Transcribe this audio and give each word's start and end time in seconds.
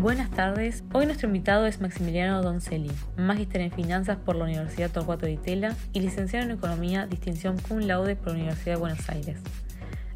Buenas 0.00 0.28
tardes. 0.30 0.82
Hoy 0.92 1.06
nuestro 1.06 1.28
invitado 1.28 1.66
es 1.66 1.80
Maximiliano 1.80 2.42
Doncelli, 2.42 2.90
magíster 3.16 3.60
en 3.60 3.70
finanzas 3.70 4.18
por 4.18 4.34
la 4.34 4.44
Universidad 4.44 4.90
Torcuato 4.90 5.24
de 5.24 5.32
Itela 5.32 5.76
y 5.92 6.00
licenciado 6.00 6.44
en 6.44 6.50
economía 6.50 7.06
distinción 7.06 7.58
cum 7.60 7.78
laude 7.78 8.16
por 8.16 8.28
la 8.28 8.34
Universidad 8.34 8.74
de 8.74 8.80
Buenos 8.80 9.08
Aires. 9.08 9.38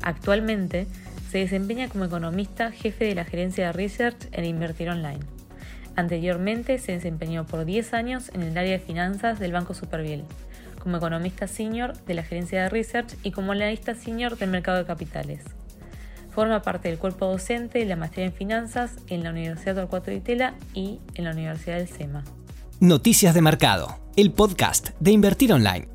Actualmente 0.03 0.89
se 1.31 1.39
desempeña 1.39 1.89
como 1.89 2.05
economista 2.05 2.73
jefe 2.73 3.05
de 3.05 3.15
la 3.15 3.25
gerencia 3.25 3.67
de 3.67 3.73
research 3.73 4.29
en 4.33 4.47
Invertir 4.47 4.91
Online. 4.91 5.21
Anteriormente 5.95 6.79
se 6.79 6.93
desempeñó 6.93 7.47
por 7.47 7.65
10 7.65 7.95
años 7.95 8.31
en 8.35 8.43
el 8.43 8.59
área 8.59 8.73
de 8.73 8.81
finanzas 8.81 9.39
del 9.39 9.53
Banco 9.53 9.75
Superviel, 9.75 10.25
como 10.81 10.97
economista 10.97 11.47
senior 11.47 11.97
de 12.05 12.15
la 12.15 12.25
gerencia 12.25 12.65
de 12.65 12.69
research 12.69 13.15
y 13.23 13.31
como 13.31 13.53
analista 13.53 13.95
senior 13.95 14.37
del 14.37 14.51
mercado 14.51 14.79
de 14.79 14.87
capitales. 14.87 15.45
Forma 16.39 16.63
parte 16.63 16.89
del 16.89 17.01
cuerpo 17.01 17.27
docente 17.27 17.81
de 17.81 17.85
la 17.85 17.97
maestría 17.97 18.27
en 18.27 18.33
finanzas 18.33 18.93
en 19.09 19.25
la 19.25 19.31
Universidad 19.31 19.75
Torcuato 19.75 20.13
de 20.13 20.19
Itela 20.19 20.55
y 20.73 21.01
en 21.17 21.25
la 21.25 21.33
Universidad 21.33 21.79
del 21.79 21.89
SEMA. 21.89 22.23
Noticias 22.79 23.35
de 23.35 23.43
Mercado, 23.43 23.99
el 24.15 24.31
podcast 24.31 24.91
de 25.01 25.11
Invertir 25.11 25.53
Online. 25.53 25.89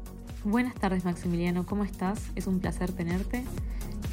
Buenas 0.44 0.73
tardes 0.76 1.05
Maximiliano, 1.05 1.66
¿cómo 1.66 1.86
estás? 1.86 2.20
Es 2.36 2.48
un 2.48 2.59
placer 2.59 2.91
tenerte. 2.91 3.45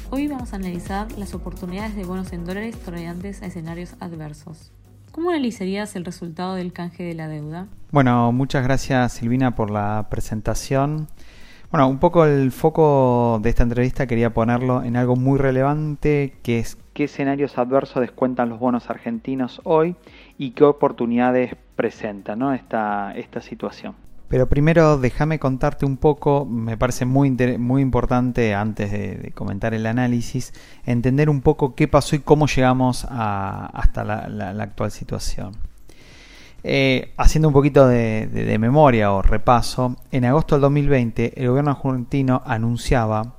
Hoy 0.09 0.29
vamos 0.29 0.53
a 0.53 0.55
analizar 0.55 1.11
las 1.17 1.33
oportunidades 1.33 1.97
de 1.97 2.05
bonos 2.05 2.31
en 2.31 2.45
dólares 2.45 2.79
tolerantes 2.79 3.41
a 3.41 3.47
escenarios 3.47 3.95
adversos. 3.99 4.71
¿Cómo 5.11 5.31
analizarías 5.31 5.97
el 5.97 6.05
resultado 6.05 6.55
del 6.55 6.71
canje 6.71 7.03
de 7.03 7.13
la 7.13 7.27
deuda? 7.27 7.67
Bueno, 7.91 8.31
muchas 8.31 8.63
gracias 8.63 9.11
Silvina 9.11 9.53
por 9.53 9.69
la 9.69 10.07
presentación. 10.09 11.09
Bueno, 11.71 11.87
un 11.87 11.99
poco 11.99 12.25
el 12.25 12.51
foco 12.51 13.39
de 13.41 13.49
esta 13.49 13.63
entrevista 13.63 14.05
quería 14.05 14.33
ponerlo 14.33 14.83
en 14.83 14.97
algo 14.97 15.15
muy 15.15 15.39
relevante, 15.39 16.33
que 16.43 16.59
es 16.59 16.77
qué 16.93 17.05
escenarios 17.05 17.57
adversos 17.57 18.01
descuentan 18.01 18.49
los 18.49 18.59
bonos 18.59 18.89
argentinos 18.89 19.61
hoy 19.63 19.95
y 20.37 20.51
qué 20.51 20.65
oportunidades 20.65 21.55
presenta 21.77 22.35
¿no? 22.35 22.53
esta, 22.53 23.13
esta 23.15 23.39
situación. 23.39 23.95
Pero 24.27 24.49
primero 24.49 24.97
déjame 24.97 25.39
contarte 25.39 25.85
un 25.85 25.95
poco, 25.95 26.45
me 26.45 26.75
parece 26.75 27.05
muy, 27.05 27.31
muy 27.57 27.81
importante 27.81 28.53
antes 28.53 28.91
de, 28.91 29.31
comentar 29.33 29.73
el 29.73 29.85
análisis, 29.85 30.53
entender 30.85 31.29
un 31.29 31.39
poco 31.39 31.73
qué 31.75 31.87
pasó 31.87 32.17
y 32.17 32.19
cómo 32.19 32.47
llegamos 32.47 33.07
hasta 33.09 34.03
la 34.03 34.63
actual 34.63 34.91
situación. 34.91 35.70
Eh, 36.63 37.13
haciendo 37.17 37.47
un 37.47 37.55
poquito 37.55 37.87
de, 37.87 38.57
memoria 38.59 39.11
o 39.13 39.21
repaso, 39.21 39.95
en 40.11 40.25
agosto 40.25 40.55
del 40.55 40.61
2020 40.61 41.41
el 41.41 41.49
gobierno 41.49 41.71
argentino 41.71 42.43
anunciaba, 42.45 43.35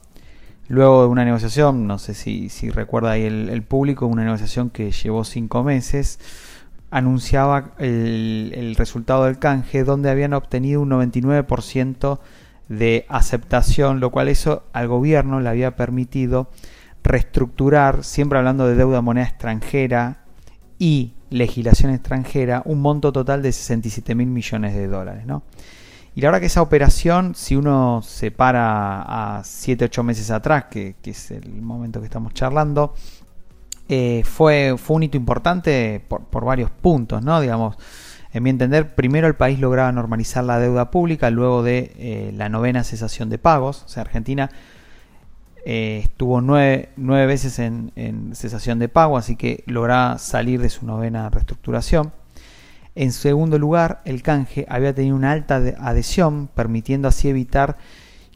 luego 0.68 1.02
de 1.02 1.08
una 1.08 1.24
negociación, 1.24 1.86
no 1.86 1.98
sé 1.98 2.14
si, 2.14 2.48
recuerda 2.70 3.12
ahí 3.12 3.24
el, 3.24 3.62
público, 3.62 4.06
una 4.06 4.24
negociación 4.24 4.70
que 4.70 4.90
llevó 4.90 5.22
cinco 5.24 5.62
meses, 5.62 6.18
anunciaba 6.90 7.72
el, 7.78 8.52
el 8.56 8.74
resultado 8.74 9.24
del 9.24 9.38
canje 9.38 9.84
donde 9.84 10.10
habían 10.10 10.34
obtenido 10.34 10.80
un 10.80 10.90
99% 10.90 12.18
de 12.68 13.06
aceptación, 13.08 14.00
lo 14.00 14.10
cual 14.10 14.28
eso 14.28 14.64
al 14.72 14.88
gobierno 14.88 15.40
le 15.40 15.48
había 15.48 15.76
permitido 15.76 16.50
reestructurar, 17.04 18.02
siempre 18.02 18.38
hablando 18.38 18.66
de 18.66 18.74
deuda 18.74 19.00
moneda 19.00 19.26
extranjera 19.26 20.21
y 20.83 21.12
legislación 21.30 21.92
extranjera, 21.92 22.62
un 22.64 22.80
monto 22.80 23.12
total 23.12 23.41
de 23.41 23.52
67 23.52 24.16
mil 24.16 24.27
millones 24.27 24.75
de 24.75 24.89
dólares. 24.89 25.24
¿no? 25.27 25.44
Y 26.16 26.20
la 26.20 26.27
verdad 26.27 26.41
que 26.41 26.47
esa 26.47 26.61
operación, 26.61 27.36
si 27.36 27.55
uno 27.55 28.02
se 28.02 28.33
para 28.33 29.36
a 29.36 29.42
7-8 29.44 30.02
meses 30.02 30.33
atrás, 30.33 30.64
que, 30.69 30.97
es 31.05 31.30
el 31.30 31.62
momento 31.62 32.00
que 32.00 32.06
estamos 32.06 32.34
charlando, 32.34 32.94
eh, 33.89 34.22
fue, 34.24 34.74
fue 34.77 34.97
un 34.97 35.05
hito 35.05 35.16
importante 35.16 36.02
por, 36.08 36.44
varios 36.44 36.72
puntos, 36.72 37.22
¿no? 37.22 37.41
Digamos, 37.41 37.77
en 38.33 38.42
mi 38.42 38.50
entender, 38.50 38.96
primero 38.96 39.28
el 39.28 39.36
país 39.36 39.61
lograba 39.61 39.92
normalizar 39.92 40.42
la 40.42 40.58
deuda 40.58 40.91
pública 40.91 41.30
luego 41.30 41.62
de 41.62 41.92
eh, 41.96 42.33
la 42.35 42.48
novena 42.48 42.83
cesación 42.83 43.30
de 43.30 43.39
pagos. 43.39 43.85
O 43.85 43.89
sea, 43.89 44.01
Argentina 44.01 44.51
eh, 45.64 46.00
estuvo 46.05 46.40
nueve, 46.40 46.89
veces 46.96 47.58
en, 47.58 48.33
cesación 48.34 48.78
de 48.78 48.89
pago, 48.89 49.17
así 49.17 49.36
que 49.36 49.62
logra 49.67 50.18
salir 50.18 50.61
de 50.61 50.68
su 50.68 50.86
novena 50.86 51.30
reestructuración. 51.30 52.12
En 52.95 53.12
segundo 53.12 53.58
lugar, 53.58 54.02
el 54.05 54.23
canje 54.23 54.67
había 54.68 54.95
tenido 54.95 55.17
una 55.17 55.33
alta 55.33 55.56
adhesión, 55.56 56.48
permitiendo 56.55 57.08
así 57.08 57.28
evitar 57.28 57.78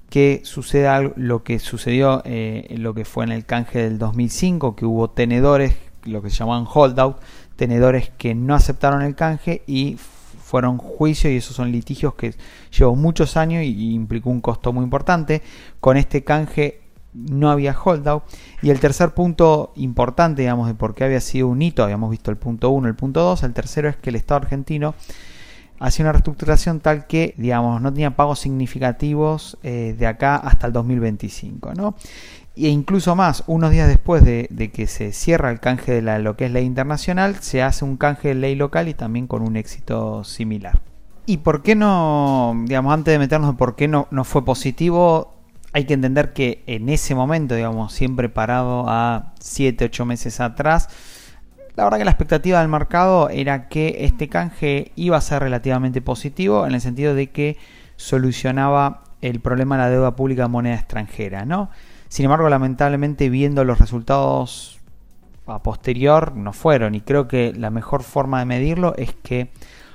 que 0.09 0.41
suceda 0.45 1.01
lo 1.17 1.43
que 1.43 1.59
sucedió 1.59 2.23
eh, 2.25 2.75
lo 2.79 2.95
que 2.95 3.05
fue 3.05 3.25
en 3.25 3.33
el 3.33 3.45
canje 3.45 3.83
del 3.83 3.99
2005, 3.99 4.77
que 4.77 4.87
hubo 4.87 5.11
tenedores, 5.11 5.77
lo 6.05 6.23
que 6.23 6.31
se 6.31 6.37
llamaban 6.37 6.67
holdout, 6.73 7.19
tenedores 7.57 8.11
que 8.17 8.35
no 8.35 8.55
aceptaron 8.55 9.03
el 9.03 9.17
canje 9.17 9.63
y 9.67 9.99
fueron 10.47 10.79
juicios 10.79 11.33
y 11.33 11.37
esos 11.39 11.57
son 11.57 11.73
litigios 11.73 12.15
que 12.15 12.35
llevó 12.71 12.95
muchos 12.95 13.37
años 13.37 13.65
y 13.65 13.95
implicó 13.95 14.31
un 14.31 14.41
costo 14.41 14.73
muy 14.73 14.85
importante. 14.85 15.43
Con 15.81 15.97
este 15.97 16.23
canje 16.23 16.86
no 17.17 17.51
había 17.51 17.77
holdout. 17.79 18.25
Y 18.63 18.71
el 18.71 18.81
tercer 18.81 19.15
punto 19.15 19.73
importante, 19.77 20.43
digamos, 20.43 20.69
de 20.69 20.75
por 20.75 20.95
qué 20.95 21.05
había 21.05 21.21
sido 21.21 21.49
un 21.49 21.63
hito, 21.63 21.83
habíamos 21.83 22.11
visto 22.11 22.31
el 22.31 22.37
punto 22.37 22.71
1, 22.71 22.89
el 22.89 22.95
punto 22.95 23.23
2, 23.23 23.43
el 23.45 23.53
tercero 23.53 23.89
es 23.89 23.97
que 23.97 24.11
el 24.11 24.17
Estado 24.17 24.43
argentino 24.43 24.95
hacía 25.79 26.05
una 26.05 26.13
reestructuración 26.13 26.81
tal 26.81 27.07
que, 27.07 27.35
digamos, 27.37 27.81
no 27.81 27.93
tenía 27.93 28.17
pagos 28.17 28.39
significativos 28.41 29.59
eh, 29.63 29.95
de 29.99 30.07
acá 30.07 30.37
hasta 30.37 30.67
el 30.67 30.73
2025, 30.73 31.75
¿no? 31.75 31.95
E 32.57 32.69
incluso 32.69 33.15
más, 33.15 33.45
unos 33.47 33.71
días 33.71 33.87
después 33.87 34.25
de, 34.25 34.71
que 34.73 34.87
se 34.87 35.13
cierra 35.13 35.51
el 35.51 35.61
canje 35.61 35.93
de 35.93 36.03
la, 36.03 36.19
lo 36.19 36.37
que 36.37 36.47
es 36.47 36.51
ley 36.51 36.65
internacional, 36.65 37.37
se 37.37 37.63
hace 37.63 37.85
un 37.85 37.99
canje 37.99 38.29
de 38.29 38.35
ley 38.35 38.55
local 38.55 38.89
y 38.89 38.95
también 38.95 39.27
con 39.27 39.43
un 39.43 39.57
éxito 39.57 40.25
similar. 40.25 40.81
¿Y 41.27 41.39
por 41.39 41.63
qué 41.63 41.75
no, 41.75 42.55
digamos, 42.65 42.95
antes 42.95 43.13
de 43.13 43.19
meternos 43.19 43.51
en 43.51 43.57
por 43.57 43.77
qué 43.77 43.89
no, 43.89 44.09
no 44.11 44.25
fue 44.25 44.45
positivo, 44.45 45.36
hay 45.77 45.85
que 45.85 45.93
entender 45.93 46.33
que 46.33 46.65
en 46.67 46.89
ese 46.89 47.15
momento, 47.15 47.55
digamos, 47.55 47.93
siempre 47.93 48.31
parado 48.31 48.87
a 48.89 49.35
7, 49.41 49.85
8 49.85 50.07
meses 50.07 50.41
atrás, 50.41 50.89
la 51.75 51.85
verdad 51.85 51.99
que 51.99 52.07
la 52.07 52.13
expectativa 52.13 52.61
del 52.61 52.71
mercado 52.71 53.29
era 53.29 53.69
que 53.69 53.95
este 54.01 54.31
canje 54.31 54.93
iba 54.97 55.19
a 55.19 55.21
ser 55.21 55.43
relativamente 55.43 56.01
positivo 56.01 56.67
en 56.67 56.73
el 56.73 56.81
sentido 56.81 57.15
de 57.15 57.27
que 57.27 57.59
solucionaba 57.97 59.03
el 59.21 59.41
problema 59.41 59.77
de 59.77 59.83
la 59.83 59.91
deuda 59.91 60.17
pública 60.17 60.45
de 60.45 60.49
moneda 60.49 60.77
extranjera, 60.77 61.45
¿no? 61.45 61.69
Sin 62.09 62.25
embargo, 62.25 62.49
lamentablemente 62.49 63.29
viendo 63.29 63.63
los 63.63 63.79
resultados 63.79 64.81
a 65.45 65.63
posterior 65.63 66.35
no 66.35 66.55
fueron 66.55 66.95
y 66.95 67.03
creo 67.03 67.29
que 67.29 67.53
la 67.53 67.69
mejor 67.69 68.03
forma 68.03 68.39
de 68.39 68.47
medirlo 68.47 68.95
es 68.97 69.13
que 69.13 69.51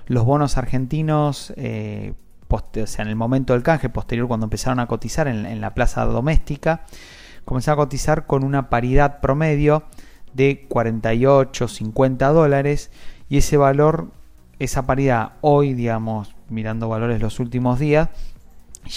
los 0.05 0.25
bonos 0.25 0.59
argentinos 0.59 1.51
eh, 1.57 2.13
o 2.51 2.87
sea, 2.87 3.03
en 3.03 3.09
el 3.09 3.15
momento 3.15 3.53
del 3.53 3.63
canje 3.63 3.89
posterior, 3.89 4.27
cuando 4.27 4.45
empezaron 4.45 4.79
a 4.79 4.87
cotizar 4.87 5.27
en, 5.27 5.61
la 5.61 5.73
plaza 5.73 6.05
doméstica, 6.05 6.81
comenzaron 7.45 7.79
a 7.79 7.83
cotizar 7.83 8.25
con 8.25 8.43
una 8.43 8.69
paridad 8.69 9.19
promedio 9.19 9.83
de 10.33 10.65
48, 10.67 11.67
50 11.67 12.27
dólares 12.29 12.91
y 13.29 13.37
ese 13.37 13.57
valor, 13.57 14.11
esa 14.59 14.85
paridad 14.85 15.33
hoy, 15.41 15.73
digamos, 15.73 16.35
mirando 16.49 16.89
valores 16.89 17.21
los 17.21 17.39
últimos 17.39 17.79
días, 17.79 18.09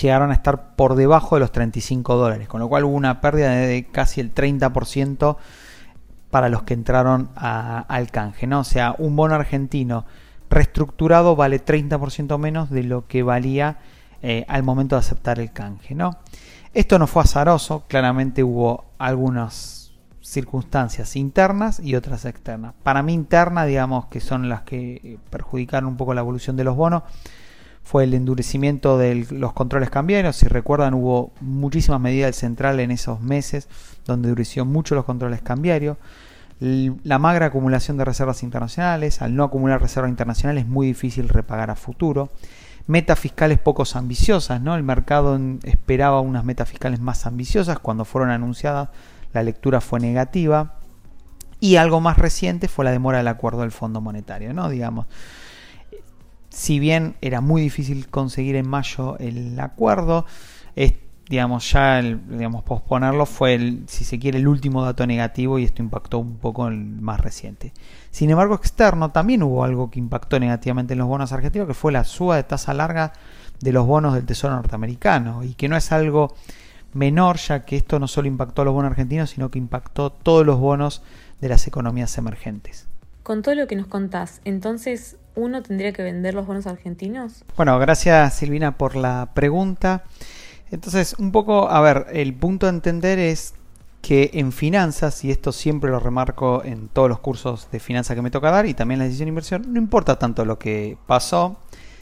llegaron 0.00 0.31
a 0.31 0.34
estar 0.34 0.75
por 0.76 0.94
debajo 0.94 1.36
de 1.36 1.41
los 1.41 1.53
35 1.53 2.16
dólares, 2.16 2.48
con 2.48 2.60
lo 2.60 2.69
cual 2.69 2.84
hubo 2.84 2.94
una 2.94 3.21
pérdida 3.21 3.50
de 3.50 3.86
casi 3.91 4.21
el 4.21 4.34
30% 4.34 5.36
para 6.31 6.48
los 6.48 6.65
que 6.65 6.75
entraron 6.75 7.31
al 7.36 8.10
canje, 8.10 8.48
¿no? 8.48 8.60
O 8.60 8.65
sea, 8.65 8.97
un 8.98 9.15
bono 9.15 9.36
argentino 9.36 10.04
reestructurado 10.54 11.37
vale 11.37 11.62
30% 11.62 12.38
menos 12.38 12.70
de 12.70 12.84
lo 12.84 13.06
que 13.06 13.22
valía 13.22 13.78
eh, 14.22 14.44
al 14.48 14.62
momento 14.62 14.94
de 14.94 15.00
aceptar 15.00 15.41
el 15.41 15.53
canje. 15.53 15.94
¿no? 15.94 16.19
Esto 16.72 16.98
no 16.98 17.06
fue 17.06 17.22
azaroso, 17.22 17.84
claramente 17.88 18.42
hubo 18.42 18.84
algunas 18.98 19.92
circunstancias 20.20 21.16
internas 21.16 21.81
y 21.81 21.97
otras 21.97 22.24
externas. 22.24 22.74
Para 22.83 23.03
mí 23.03 23.12
interna, 23.12 23.66
digamos 23.66 24.06
que 24.06 24.21
son 24.21 24.48
las 24.48 24.62
que 24.62 25.01
eh, 25.04 25.18
perjudicaron 25.28 25.89
un 25.89 25.97
poco 25.97 26.15
la 26.15 26.22
evolución 26.22 26.57
de 26.57 26.65
los 26.65 26.77
bonos, 26.77 27.03
fue 27.83 28.04
el 28.04 28.15
endurecimiento 28.15 28.97
de 28.97 29.27
los 29.30 29.53
controles 29.53 29.91
cambiarios. 29.91 30.36
Si 30.36 30.48
recuerdan, 30.48 30.95
hubo 30.95 31.33
muchísimas 31.41 32.00
medidas 32.00 32.28
del 32.28 32.34
central 32.34 32.80
en 32.80 32.91
esos 32.91 33.21
meses 33.21 33.68
donde 34.07 34.28
endureció 34.28 34.65
mucho 34.65 34.95
los 34.95 35.04
controles 35.04 35.42
cambiarios 35.42 35.98
la 36.65 37.19
magra 37.19 37.47
acumulación 37.47 37.99
de 37.99 38.05
reservas 38.05 38.43
internacionales, 38.43 39.21
al 39.21 39.37
no 39.37 39.45
acumular 39.45 39.83
reservas 39.83 40.09
internacionales 40.09 40.65
es 40.65 40.69
muy 40.69 40.87
difícil 40.87 41.28
repagar 41.28 41.71
a 41.71 41.77
futuro. 41.77 42.31
Metas 42.87 43.19
fiscales 43.19 43.59
pocos 43.59 43.97
ambiciosas, 43.97 44.61
¿no? 44.63 44.75
El 44.75 44.83
mercado 44.83 45.39
esperaba 45.63 46.21
unas 46.21 46.45
metas 46.45 46.69
fiscales 46.69 47.01
más 47.01 47.27
ambiciosas, 47.27 47.78
cuando 47.78 48.05
fueron 48.05 48.31
anunciadas 48.31 48.89
la 49.33 49.43
lectura 49.43 49.81
fue 49.81 50.01
negativa. 50.01 50.77
Y 51.61 51.77
algo 51.77 52.01
más 52.01 52.19
reciente 52.19 52.69
fue 52.69 52.84
la 52.84 52.91
demora 52.93 53.19
del 53.19 53.28
acuerdo 53.28 53.60
del 53.60 53.72
Fondo 53.72 54.01
Monetario, 54.01 54.55
¿no? 54.55 54.69
Digamos, 54.69 55.07
si 56.51 56.78
bien 56.78 57.17
era 57.21 57.41
muy 57.41 57.60
difícil 57.60 58.09
conseguir 58.09 58.57
en 58.57 58.69
mayo 58.69 59.19
el 59.19 59.59
acuerdo, 59.60 60.25
digamos, 61.28 61.71
ya, 61.72 62.03
digamos, 62.03 62.62
posponerlo 62.65 63.26
fue, 63.26 63.54
el, 63.54 63.84
si 63.86 64.04
se 64.04 64.18
quiere, 64.18 64.38
el 64.38 64.48
último 64.48 64.84
dato 64.84 65.06
negativo 65.06 65.59
y 65.59 65.65
esto 65.65 65.82
impactó 65.82 66.18
un 66.18 66.36
poco 66.36 66.68
el 66.68 66.76
más 66.76 67.21
reciente. 67.21 67.72
Sin 68.10 68.30
embargo, 68.30 68.54
externo 68.54 69.10
también 69.10 69.42
hubo 69.42 69.65
algo 69.65 69.91
que 69.91 69.98
impactó 69.98 70.38
negativamente 70.38 70.92
en 70.92 70.98
los 70.98 71.09
bonos 71.09 71.32
argentinos, 71.32 71.66
que 71.66 71.74
fue 71.74 71.92
la 71.92 72.04
suba 72.04 72.36
de 72.36 72.42
tasa 72.44 72.74
larga 72.74 73.12
de 73.60 73.72
los 73.72 73.86
bonos 73.86 74.15
del 74.15 74.26
Tesoro 74.26 74.54
norteamericano 74.54 75.42
y 75.42 75.54
que 75.54 75.68
no 75.68 75.76
es 75.76 75.91
algo 75.92 76.34
menor, 76.92 77.38
ya 77.38 77.65
que 77.65 77.76
esto 77.76 77.98
no 77.98 78.06
solo 78.06 78.28
impactó 78.28 78.62
a 78.62 78.65
los 78.66 78.74
bonos 78.74 78.91
argentinos, 78.91 79.30
sino 79.30 79.50
que 79.50 79.59
impactó 79.59 80.10
todos 80.10 80.44
los 80.44 80.59
bonos 80.59 81.03
de 81.41 81.48
las 81.48 81.66
economías 81.66 82.16
emergentes. 82.18 82.86
Con 83.22 83.41
todo 83.41 83.54
lo 83.54 83.66
que 83.66 83.74
nos 83.74 83.86
contás, 83.86 84.42
entonces, 84.44 85.16
¿uno 85.34 85.62
tendría 85.62 85.92
que 85.92 86.03
vender 86.03 86.34
los 86.34 86.47
bonos 86.47 86.66
argentinos? 86.66 87.44
Bueno, 87.56 87.78
gracias 87.78 88.34
Silvina 88.34 88.76
por 88.76 88.97
la 88.97 89.30
pregunta. 89.32 90.04
Entonces, 90.74 91.15
un 91.18 91.30
poco, 91.30 91.68
a 91.71 91.80
ver, 91.80 92.09
el 92.12 92.34
punto 92.34 92.66
a 92.66 92.71
entender 92.71 93.21
es 93.21 93.54
que 94.03 94.32
en 94.34 94.50
finanzas, 94.50 95.24
y 95.24 95.30
esto 95.30 95.53
siempre 95.53 95.88
lo 95.88 96.00
remarco 96.00 96.65
en 96.65 96.88
todos 96.88 97.09
los 97.09 97.21
cursos 97.21 97.68
de 97.71 97.78
finanzas 97.78 98.16
que 98.16 98.22
me 98.22 98.32
toca 98.32 98.50
dar 98.50 98.66
y 98.66 98.74
también 98.74 98.98
la 98.98 99.04
decisión 99.04 99.26
de 99.26 99.30
inversión, 99.30 99.65
no 99.68 99.78
importa 99.78 100.18
tanto 100.18 100.44
lo 100.44 100.59
que 100.59 100.98
pasó, 101.06 101.59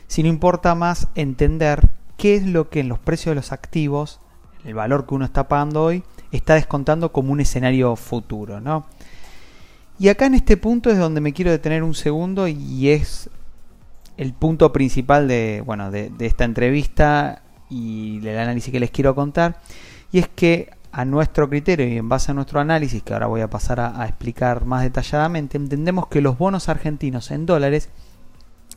sino 0.07 0.31
importa 0.31 0.75
más 0.75 1.09
entender 1.17 1.91
qué 2.17 2.35
es 2.35 2.47
lo 2.47 2.71
que 2.71 2.81
en 2.81 2.89
los 2.89 2.99
precios 2.99 3.33
de 3.33 3.35
los 3.37 3.53
activos, 3.53 4.21
el 4.65 4.73
valor 4.73 5.07
que 5.07 5.17
uno 5.17 5.27
está 5.27 5.49
pagando 5.49 5.85
hoy, 5.85 6.03
está 6.31 6.55
descontando 6.55 7.13
como 7.13 7.31
un 7.31 7.41
escenario 7.41 7.95
futuro, 7.95 8.59
¿no? 8.63 8.87
Y 9.99 10.09
acá 10.09 10.25
en 10.25 10.35
este 10.35 10.57
punto 10.57 10.89
es 10.89 10.97
donde 10.97 11.21
me 11.21 11.35
quiero 11.35 11.51
detener 11.51 11.83
un 11.83 11.95
segundo 11.95 12.49
y 12.49 12.89
es 12.89 13.29
el 14.17 14.33
punto 14.33 14.73
principal 14.73 15.29
de, 15.29 15.63
bueno, 15.67 15.91
de, 15.91 16.09
de 16.09 16.25
esta 16.25 16.45
entrevista 16.45 17.43
y 17.73 18.21
del 18.21 18.39
análisis 18.39 18.71
que 18.71 18.81
les 18.81 18.91
quiero 18.91 19.15
contar. 19.15 19.61
Y 20.13 20.19
es 20.19 20.29
que 20.29 20.71
a 20.93 21.07
nuestro 21.07 21.49
criterio 21.49 21.89
y 21.89 21.97
en 21.97 22.09
base 22.09 22.31
a 22.31 22.35
nuestro 22.35 22.61
análisis, 22.61 23.03
que 23.03 23.15
ahora 23.15 23.27
voy 23.27 23.41
a 23.41 23.49
pasar 23.49 23.81
a, 23.81 24.05
explicar 24.07 24.67
más 24.67 24.83
detalladamente, 24.83 25.57
entendemos 25.57 26.07
que 26.09 26.21
los 26.21 26.37
bonos 26.37 26.69
argentinos 26.69 27.31
en 27.31 27.47
dólares 27.47 27.89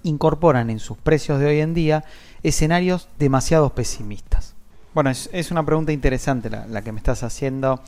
incorporan 0.03 0.69
en 0.69 0.79
sus 0.79 0.97
precios 0.97 1.39
de 1.39 1.47
hoy 1.47 1.59
en 1.59 1.73
día 1.73 2.05
escenarios 2.41 3.09
demasiado 3.19 3.75
pesimistas. 3.75 4.55
Bueno, 4.93 5.09
es, 5.09 5.51
una 5.51 5.65
pregunta 5.65 5.91
interesante 5.91 6.49
la, 6.49 6.81
que 6.81 6.93
me 6.93 6.99
estás 6.99 7.23
haciendo. 7.23 7.81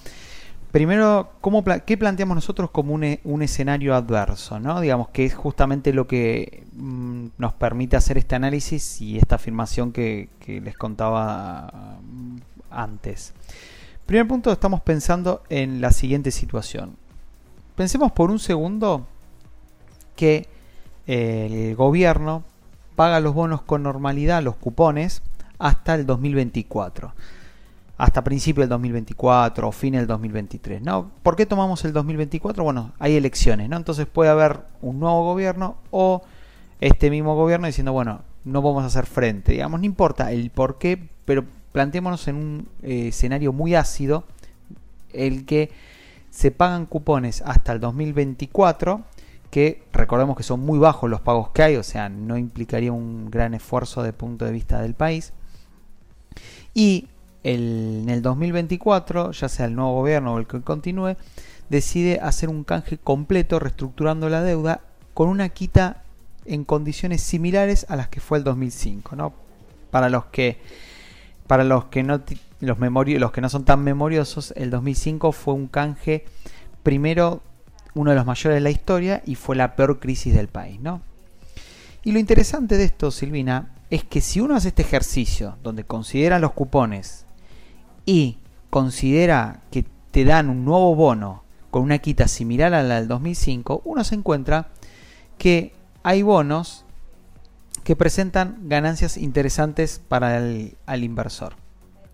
Primero, 0.71 1.31
¿cómo, 1.39 1.63
¿qué 1.85 1.97
planteamos 1.97 2.35
nosotros 2.35 2.71
como 2.71 2.93
un, 2.93 3.19
un, 3.23 3.41
escenario 3.41 3.95
adverso? 3.95 4.59
¿no? 4.59 4.81
Digamos 4.81 5.09
que 5.09 5.25
es 5.25 5.33
justamente 5.33 5.93
lo 5.93 6.07
que 6.07 6.65
mmm, 6.73 7.27
nos 7.37 7.53
permite 7.53 7.95
hacer 7.95 8.17
este 8.17 8.35
análisis 8.35 9.01
y 9.01 9.17
esta 9.17 9.35
afirmación 9.35 9.93
que, 9.93 10.29
que 10.39 10.59
les 10.59 10.77
contaba 10.77 11.99
mm, 12.01 12.37
antes. 12.69 13.33
Primer 14.05 14.27
punto, 14.27 14.51
estamos 14.51 14.81
pensando 14.81 15.43
en 15.49 15.81
la 15.81 15.91
siguiente 15.91 16.31
situación. 16.31 16.97
Pensemos 17.75 18.11
por 18.11 18.29
un 18.29 18.39
segundo 18.39 19.07
que 20.15 20.47
el 21.05 21.75
gobierno 21.75 22.43
paga 22.95 23.19
los 23.19 23.33
bonos 23.33 23.61
con 23.61 23.83
normalidad, 23.83 24.43
los 24.43 24.55
cupones, 24.55 25.21
hasta 25.59 25.95
el 25.95 26.05
2024. 26.05 27.13
Hasta 27.97 28.23
principio 28.23 28.61
del 28.61 28.69
2024 28.69 29.67
o 29.67 29.71
fin 29.71 29.93
del 29.93 30.07
2023. 30.07 30.81
¿no? 30.81 31.11
¿Por 31.23 31.35
qué 31.35 31.45
tomamos 31.45 31.83
el 31.85 31.93
2024? 31.93 32.63
Bueno, 32.63 32.93
hay 32.99 33.15
elecciones, 33.15 33.69
¿no? 33.69 33.77
Entonces 33.77 34.05
puede 34.05 34.29
haber 34.29 34.61
un 34.81 34.99
nuevo 34.99 35.23
gobierno 35.23 35.77
o 35.89 36.21
este 36.79 37.09
mismo 37.09 37.35
gobierno 37.35 37.65
diciendo, 37.65 37.93
bueno, 37.93 38.21
no 38.43 38.61
vamos 38.61 38.83
a 38.83 38.87
hacer 38.87 39.05
frente. 39.07 39.53
Digamos, 39.53 39.79
no 39.79 39.85
importa 39.85 40.31
el 40.31 40.51
por 40.51 40.77
qué, 40.77 41.09
pero 41.25 41.43
planteémonos 41.71 42.27
en 42.27 42.35
un 42.35 42.69
eh, 42.83 43.07
escenario 43.09 43.51
muy 43.51 43.75
ácido, 43.75 44.25
el 45.11 45.45
que 45.45 45.71
se 46.29 46.51
pagan 46.51 46.85
cupones 46.85 47.41
hasta 47.41 47.73
el 47.73 47.79
2024 47.79 49.03
que 49.49 49.83
recordemos 49.93 50.35
que 50.35 50.43
son 50.43 50.59
muy 50.59 50.77
bajos 50.77 51.09
los 51.09 51.21
pagos 51.21 51.49
que 51.49 51.63
hay, 51.63 51.75
o 51.77 51.83
sea, 51.83 52.09
no 52.09 52.37
implicaría 52.37 52.91
un 52.91 53.31
gran 53.31 53.53
esfuerzo 53.53 54.03
de 54.03 54.13
punto 54.13 54.45
de 54.45 54.51
vista 54.51 54.81
del 54.81 54.93
país. 54.93 55.33
Y 56.73 57.07
en 57.43 58.09
el 58.09 58.21
2024, 58.21 59.31
ya 59.31 59.49
sea 59.49 59.65
el 59.65 59.75
nuevo 59.75 59.93
gobierno 59.93 60.33
o 60.33 60.39
el 60.39 60.47
que 60.47 60.61
continúe, 60.61 61.15
decide 61.69 62.19
hacer 62.21 62.49
un 62.49 62.63
canje 62.63 62.97
completo 62.97 63.59
reestructurando 63.59 64.29
la 64.29 64.41
deuda 64.41 64.81
con 65.13 65.29
una 65.29 65.49
quita 65.49 66.03
en 66.45 66.63
condiciones 66.63 67.21
similares 67.21 67.85
a 67.89 67.95
las 67.95 68.07
que 68.07 68.19
fue 68.19 68.37
el 68.37 68.43
2005, 68.43 69.15
¿no? 69.15 69.33
Para 69.91 70.09
los 70.09 70.25
que 70.25 70.59
para 71.45 71.63
los 71.63 71.85
que 71.85 72.03
no 72.03 72.21
los 72.59 72.77
los 72.79 73.31
que 73.31 73.41
no 73.41 73.49
son 73.49 73.63
tan 73.63 73.83
memoriosos, 73.83 74.53
el 74.57 74.69
2005 74.69 75.31
fue 75.31 75.53
un 75.53 75.67
canje 75.67 76.25
primero 76.83 77.41
uno 77.93 78.11
de 78.11 78.17
los 78.17 78.25
mayores 78.25 78.57
de 78.57 78.61
la 78.61 78.69
historia 78.69 79.21
y 79.25 79.35
fue 79.35 79.55
la 79.55 79.75
peor 79.75 79.99
crisis 79.99 80.33
del 80.33 80.47
país, 80.47 80.79
¿no? 80.79 81.01
Y 82.03 82.11
lo 82.11 82.19
interesante 82.19 82.77
de 82.77 82.85
esto, 82.85 83.11
Silvina, 83.11 83.73
es 83.89 84.03
que 84.03 84.21
si 84.21 84.39
uno 84.39 84.55
hace 84.55 84.69
este 84.69 84.81
ejercicio 84.81 85.57
donde 85.63 85.83
considera 85.83 86.39
los 86.39 86.53
cupones 86.53 87.26
y 88.07 88.37
considera 88.71 89.61
que 89.69 89.85
te 90.09 90.25
dan 90.25 90.49
un 90.49 90.65
nuevo 90.65 90.95
bono 90.95 91.43
con 91.69 91.83
una 91.83 91.99
quita 91.99 92.27
similar 92.27 92.73
a 92.73 92.81
la 92.81 92.95
del 92.95 93.07
2005, 93.07 93.83
uno 93.85 94.03
se 94.03 94.15
encuentra 94.15 94.69
que 95.37 95.73
hay 96.01 96.23
bonos 96.23 96.85
que 97.83 97.95
presentan 97.95 98.57
ganancias 98.63 99.17
interesantes 99.17 100.01
para 100.07 100.37
el 100.37 100.75
al 100.87 101.03
inversor. 101.03 101.55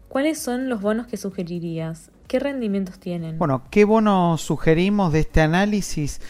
¿Cuáles 0.09 0.39
son 0.39 0.67
los 0.67 0.81
bonos 0.81 1.07
que 1.07 1.15
sugerirías? 1.17 2.11
¿Qué 2.27 2.39
rendimientos 2.39 2.99
tienen? 2.99 3.37
Bueno, 3.37 3.63
¿qué 3.69 3.85
bonos 3.85 4.41
sugerimos 4.41 5.13
de 5.13 5.21
este 5.21 5.41
análisis? 5.41 6.21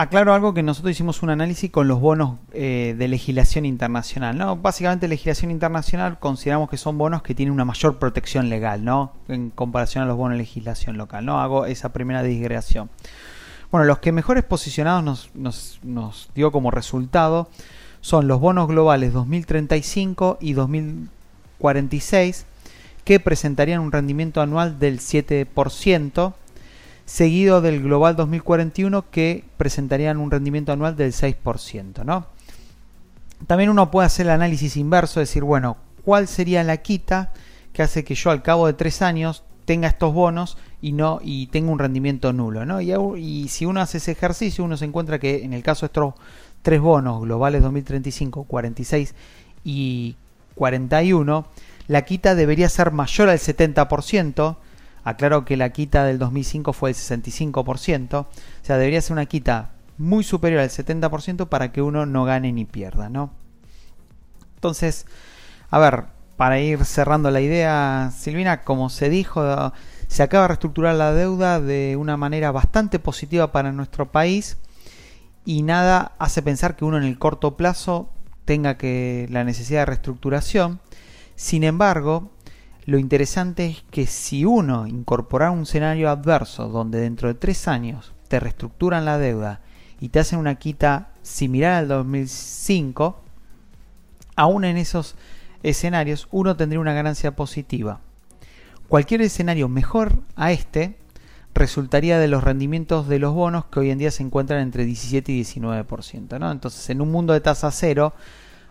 Aclaro 0.00 0.32
algo 0.32 0.54
que 0.54 0.62
nosotros 0.62 0.92
hicimos 0.92 1.24
un 1.24 1.30
análisis 1.30 1.72
con 1.72 1.88
los 1.88 1.98
bonos 1.98 2.36
eh, 2.52 2.94
de 2.96 3.08
legislación 3.08 3.66
internacional, 3.66 4.38
¿no? 4.38 4.54
Básicamente 4.54 5.08
legislación 5.08 5.50
internacional 5.50 6.20
consideramos 6.20 6.70
que 6.70 6.76
son 6.76 6.96
bonos 6.96 7.22
que 7.22 7.34
tienen 7.34 7.52
una 7.52 7.64
mayor 7.64 7.98
protección 7.98 8.48
legal, 8.48 8.84
¿no? 8.84 9.14
En 9.26 9.50
comparación 9.50 10.04
a 10.04 10.06
los 10.06 10.16
bonos 10.16 10.34
de 10.34 10.38
legislación 10.38 10.98
local, 10.98 11.26
¿no? 11.26 11.40
Hago 11.40 11.66
esa 11.66 11.92
primera 11.92 12.22
disgregación. 12.22 12.90
Bueno, 13.72 13.86
los 13.86 13.98
que 13.98 14.12
mejores 14.12 14.44
posicionados 14.44 15.02
nos, 15.02 15.30
nos, 15.34 15.80
nos 15.82 16.30
dio 16.32 16.52
como 16.52 16.70
resultado 16.70 17.50
son 18.00 18.28
los 18.28 18.38
bonos 18.38 18.68
globales 18.68 19.12
2035 19.12 20.38
y 20.40 20.52
2046 20.52 22.46
que 23.02 23.18
presentarían 23.18 23.80
un 23.80 23.90
rendimiento 23.90 24.40
anual 24.42 24.78
del 24.78 25.00
7%, 25.00 26.34
seguido 27.08 27.62
del 27.62 27.82
Global 27.82 28.16
2041 28.16 29.10
que 29.10 29.42
presentarían 29.56 30.18
un 30.18 30.30
rendimiento 30.30 30.72
anual 30.72 30.94
del 30.94 31.12
6%. 31.12 32.04
¿no? 32.04 32.26
También 33.46 33.70
uno 33.70 33.90
puede 33.90 34.06
hacer 34.06 34.26
el 34.26 34.32
análisis 34.32 34.76
inverso, 34.76 35.18
decir, 35.18 35.42
bueno, 35.42 35.78
¿cuál 36.04 36.28
sería 36.28 36.62
la 36.64 36.76
quita 36.76 37.32
que 37.72 37.82
hace 37.82 38.04
que 38.04 38.14
yo 38.14 38.30
al 38.30 38.42
cabo 38.42 38.66
de 38.66 38.74
tres 38.74 39.00
años 39.00 39.42
tenga 39.64 39.88
estos 39.88 40.12
bonos 40.12 40.58
y 40.82 40.92
no 40.92 41.20
y 41.22 41.46
tenga 41.46 41.70
un 41.70 41.78
rendimiento 41.78 42.32
nulo, 42.32 42.66
¿no? 42.66 42.80
Y, 42.80 42.92
y, 43.18 43.48
si 43.48 43.64
uno 43.64 43.80
hace 43.80 43.98
ese 43.98 44.12
ejercicio, 44.12 44.64
uno 44.64 44.76
se 44.76 44.84
encuentra 44.84 45.18
que 45.18 45.44
en 45.44 45.52
el 45.52 45.62
caso 45.62 45.80
de 45.80 45.86
estos 45.88 46.14
tres 46.62 46.80
bonos 46.80 47.22
globales 47.22 47.62
2035, 47.62 48.44
46 48.44 49.14
y 49.64 50.16
41, 50.54 51.46
la 51.86 52.02
quita 52.02 52.34
debería 52.34 52.68
ser 52.68 52.92
mayor 52.92 53.28
al 53.30 53.38
70%. 53.38 54.56
Aclaro 55.08 55.44
que 55.44 55.56
la 55.56 55.70
quita 55.70 56.04
del 56.04 56.18
2005 56.18 56.72
fue 56.72 56.90
el 56.90 56.96
65%. 56.96 58.20
O 58.20 58.26
sea, 58.62 58.76
debería 58.76 59.00
ser 59.00 59.12
una 59.12 59.26
quita 59.26 59.70
muy 59.96 60.24
superior 60.24 60.60
al 60.60 60.70
70% 60.70 61.48
para 61.48 61.72
que 61.72 61.82
uno 61.82 62.06
no 62.06 62.24
gane 62.24 62.52
ni 62.52 62.64
pierda, 62.64 63.08
¿no? 63.08 63.32
Entonces, 64.54 65.06
a 65.70 65.78
ver, 65.78 66.04
para 66.36 66.60
ir 66.60 66.84
cerrando 66.84 67.30
la 67.30 67.40
idea, 67.40 68.12
Silvina, 68.16 68.62
como 68.62 68.90
se 68.90 69.08
dijo, 69.08 69.72
se 70.06 70.22
acaba 70.22 70.42
de 70.42 70.48
reestructurar 70.48 70.94
la 70.94 71.12
deuda 71.12 71.60
de 71.60 71.96
una 71.96 72.16
manera 72.16 72.52
bastante 72.52 72.98
positiva 72.98 73.50
para 73.50 73.72
nuestro 73.72 74.12
país 74.12 74.56
y 75.44 75.62
nada 75.62 76.12
hace 76.18 76.42
pensar 76.42 76.76
que 76.76 76.84
uno 76.84 76.98
en 76.98 77.04
el 77.04 77.18
corto 77.18 77.56
plazo 77.56 78.10
tenga 78.44 78.76
que 78.78 79.26
la 79.30 79.44
necesidad 79.44 79.80
de 79.80 79.86
reestructuración. 79.86 80.80
Sin 81.34 81.64
embargo, 81.64 82.30
lo 82.88 82.96
interesante 82.96 83.66
es 83.66 83.84
que 83.90 84.06
si 84.06 84.46
uno 84.46 84.86
incorpora 84.86 85.50
un 85.50 85.64
escenario 85.64 86.08
adverso 86.08 86.70
donde 86.70 86.98
dentro 87.00 87.28
de 87.28 87.34
tres 87.34 87.68
años 87.68 88.14
te 88.28 88.40
reestructuran 88.40 89.04
la 89.04 89.18
deuda 89.18 89.60
y 90.00 90.08
te 90.08 90.20
hacen 90.20 90.38
una 90.38 90.54
quita 90.54 91.10
similar 91.20 91.72
al 91.72 91.88
2005, 91.88 93.20
aún 94.36 94.64
en 94.64 94.78
esos 94.78 95.16
escenarios 95.62 96.28
uno 96.30 96.56
tendría 96.56 96.80
una 96.80 96.94
ganancia 96.94 97.36
positiva. 97.36 98.00
Cualquier 98.88 99.20
escenario 99.20 99.68
mejor 99.68 100.22
a 100.34 100.52
este 100.52 100.96
resultaría 101.52 102.18
de 102.18 102.28
los 102.28 102.42
rendimientos 102.42 103.06
de 103.06 103.18
los 103.18 103.34
bonos 103.34 103.66
que 103.66 103.80
hoy 103.80 103.90
en 103.90 103.98
día 103.98 104.10
se 104.10 104.22
encuentran 104.22 104.60
entre 104.60 104.86
17 104.86 105.30
y 105.30 105.42
19%. 105.42 106.38
¿no? 106.38 106.50
Entonces, 106.50 106.88
en 106.88 107.02
un 107.02 107.10
mundo 107.10 107.34
de 107.34 107.42
tasa 107.42 107.70
cero, 107.70 108.14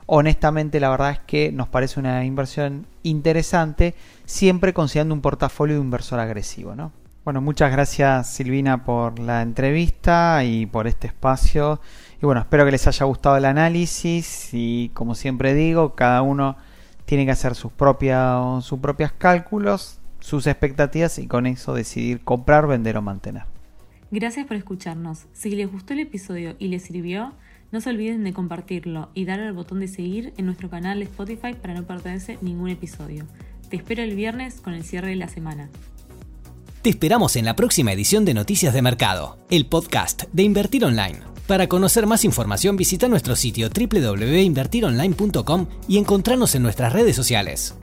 honestamente 0.07 0.79
la 0.79 0.89
verdad 0.89 1.11
es 1.11 1.19
que 1.19 1.51
nos 1.51 1.67
parece 1.67 1.99
una 1.99 2.25
inversión 2.25 2.87
interesante, 3.03 3.93
siempre 4.25 4.73
considerando 4.73 5.13
un 5.13 5.21
portafolio 5.21 5.75
de 5.75 5.81
inversor 5.81 6.19
agresivo. 6.19 6.75
¿no? 6.75 6.91
Bueno, 7.23 7.41
muchas 7.41 7.71
gracias 7.71 8.27
Silvina 8.27 8.83
por 8.83 9.19
la 9.19 9.41
entrevista 9.41 10.43
y 10.43 10.65
por 10.65 10.87
este 10.87 11.07
espacio. 11.07 11.79
Y 12.21 12.25
bueno, 12.25 12.41
espero 12.41 12.65
que 12.65 12.71
les 12.71 12.87
haya 12.87 13.05
gustado 13.05 13.37
el 13.37 13.45
análisis 13.45 14.49
y 14.53 14.89
como 14.93 15.13
siempre 15.13 15.53
digo, 15.53 15.93
cada 15.93 16.21
uno 16.21 16.57
tiene 17.05 17.25
que 17.25 17.31
hacer 17.31 17.53
sus, 17.53 17.71
propias, 17.71 18.63
sus 18.63 18.79
propios 18.79 19.11
cálculos, 19.11 19.99
sus 20.19 20.47
expectativas 20.47 21.19
y 21.19 21.27
con 21.27 21.45
eso 21.45 21.73
decidir 21.73 22.23
comprar, 22.23 22.65
vender 22.65 22.97
o 22.97 23.01
mantener. 23.01 23.43
Gracias 24.09 24.45
por 24.45 24.55
escucharnos. 24.55 25.25
Si 25.33 25.51
les 25.51 25.69
gustó 25.69 25.93
el 25.93 25.99
episodio 25.99 26.55
y 26.59 26.69
les 26.69 26.83
sirvió, 26.83 27.33
no 27.71 27.81
se 27.81 27.89
olviden 27.89 28.23
de 28.23 28.33
compartirlo 28.33 29.09
y 29.13 29.25
darle 29.25 29.47
al 29.47 29.53
botón 29.53 29.79
de 29.79 29.87
seguir 29.87 30.33
en 30.37 30.45
nuestro 30.45 30.69
canal 30.69 30.99
de 30.99 31.05
Spotify 31.05 31.53
para 31.53 31.73
no 31.73 31.85
perderse 31.85 32.37
ningún 32.41 32.69
episodio. 32.69 33.25
Te 33.69 33.77
espero 33.77 34.03
el 34.03 34.15
viernes 34.15 34.61
con 34.61 34.73
el 34.73 34.83
cierre 34.83 35.09
de 35.09 35.15
la 35.15 35.27
semana. 35.27 35.69
Te 36.81 36.89
esperamos 36.89 37.35
en 37.35 37.45
la 37.45 37.55
próxima 37.55 37.91
edición 37.91 38.23
de 38.23 38.33
Noticias 38.33 38.73
de 38.73 38.81
Mercado, 38.81 39.37
el 39.49 39.65
podcast 39.65 40.23
de 40.31 40.43
Invertir 40.43 40.85
Online. 40.85 41.19
Para 41.47 41.67
conocer 41.67 42.07
más 42.07 42.23
información 42.25 42.77
visita 42.77 43.07
nuestro 43.07 43.35
sitio 43.35 43.69
www.invertironline.com 43.69 45.67
y 45.87 45.97
encontrarnos 45.97 46.55
en 46.55 46.63
nuestras 46.63 46.93
redes 46.93 47.15
sociales. 47.15 47.75